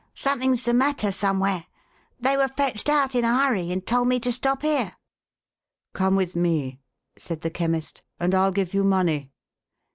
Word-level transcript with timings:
Something's 0.15 0.65
the 0.65 0.73
matter, 0.73 1.11
somewhere. 1.11 1.67
They 2.19 2.35
were 2.35 2.47
fetched 2.47 2.89
out 2.89 3.13
in 3.13 3.23
a 3.23 3.37
hurry, 3.37 3.69
and 3.71 3.85
told 3.85 4.07
me 4.07 4.19
to 4.21 4.31
stop 4.31 4.63
here." 4.63 4.93
"Come 5.93 6.15
with 6.15 6.35
me," 6.35 6.79
said 7.19 7.41
the 7.41 7.51
Chemist, 7.51 8.01
"and 8.19 8.33
I'll 8.33 8.51
give 8.51 8.73
you 8.73 8.83
money." 8.83 9.31